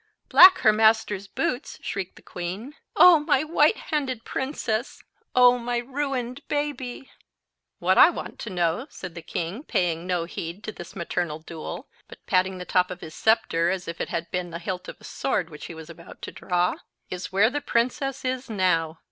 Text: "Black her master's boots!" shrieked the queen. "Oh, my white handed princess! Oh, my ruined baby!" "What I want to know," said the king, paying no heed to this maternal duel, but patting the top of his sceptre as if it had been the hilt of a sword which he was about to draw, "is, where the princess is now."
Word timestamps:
"Black 0.29 0.57
her 0.61 0.73
master's 0.73 1.27
boots!" 1.27 1.77
shrieked 1.83 2.15
the 2.15 2.23
queen. 2.23 2.73
"Oh, 2.95 3.19
my 3.19 3.43
white 3.43 3.77
handed 3.77 4.25
princess! 4.25 5.03
Oh, 5.35 5.59
my 5.59 5.77
ruined 5.77 6.41
baby!" 6.47 7.11
"What 7.77 7.99
I 7.99 8.09
want 8.09 8.39
to 8.39 8.49
know," 8.49 8.87
said 8.89 9.13
the 9.13 9.21
king, 9.21 9.61
paying 9.61 10.07
no 10.07 10.25
heed 10.25 10.63
to 10.63 10.71
this 10.71 10.95
maternal 10.95 11.37
duel, 11.37 11.87
but 12.07 12.25
patting 12.25 12.57
the 12.57 12.65
top 12.65 12.89
of 12.89 13.01
his 13.01 13.13
sceptre 13.13 13.69
as 13.69 13.87
if 13.87 14.01
it 14.01 14.09
had 14.09 14.31
been 14.31 14.49
the 14.49 14.57
hilt 14.57 14.87
of 14.87 14.99
a 14.99 15.03
sword 15.03 15.51
which 15.51 15.65
he 15.65 15.75
was 15.75 15.87
about 15.87 16.23
to 16.23 16.31
draw, 16.31 16.77
"is, 17.11 17.31
where 17.31 17.51
the 17.51 17.61
princess 17.61 18.25
is 18.25 18.49
now." 18.49 18.97